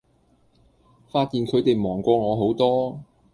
[1.11, 3.03] 發現佢地忙過我好多